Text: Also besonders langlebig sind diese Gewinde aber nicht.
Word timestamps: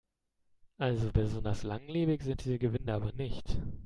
Also 0.79 1.11
besonders 1.11 1.61
langlebig 1.61 2.23
sind 2.23 2.43
diese 2.43 2.57
Gewinde 2.57 2.91
aber 2.95 3.11
nicht. 3.11 3.57